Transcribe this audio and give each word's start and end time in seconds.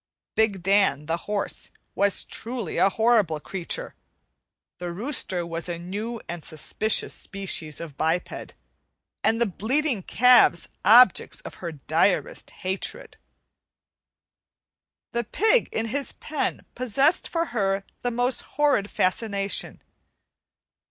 Big 0.33 0.63
Dan, 0.63 1.05
the 1.05 1.15
horse, 1.29 1.69
was 1.93 2.23
truly 2.23 2.79
a 2.79 2.89
horrible 2.89 3.39
creature; 3.39 3.93
the 4.79 4.91
rooster 4.91 5.45
was 5.45 5.69
a 5.69 5.77
new 5.77 6.19
and 6.27 6.43
suspicious 6.43 7.13
species 7.13 7.79
of 7.79 7.97
biped, 7.97 8.55
and 9.23 9.39
the 9.39 9.45
bleating 9.45 10.01
calves 10.01 10.67
objects 10.83 11.39
of 11.41 11.53
her 11.61 11.73
direst 11.73 12.49
hatred. 12.65 13.17
The 15.11 15.23
pig 15.23 15.69
in 15.71 15.89
his 15.89 16.13
pen 16.13 16.65
possessed 16.73 17.29
for 17.29 17.47
her 17.53 17.83
the 18.01 18.09
most 18.09 18.41
horrid 18.57 18.89
fascination. 18.89 19.83